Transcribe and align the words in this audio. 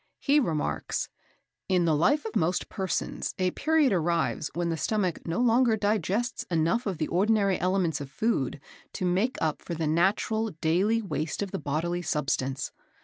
He 0.17 0.39
remarks: 0.39 1.09
"In 1.69 1.85
the 1.85 1.95
life 1.95 2.25
of 2.25 2.35
most 2.35 2.69
persons 2.69 3.35
a 3.37 3.51
period 3.51 3.93
arrives 3.93 4.49
when 4.55 4.69
the 4.69 4.75
stomach 4.75 5.27
no 5.27 5.37
longer 5.37 5.77
digests 5.77 6.43
enough 6.49 6.87
of 6.87 6.97
the 6.97 7.07
ordinary 7.07 7.59
elements 7.59 8.01
of 8.01 8.09
food 8.09 8.59
to 8.93 9.05
make 9.05 9.37
up 9.41 9.61
for 9.61 9.75
the 9.75 9.85
natural 9.85 10.53
daily 10.59 11.03
waste 11.03 11.43
of 11.43 11.51
the 11.51 11.59
bodily 11.59 12.01
substance. 12.01 12.71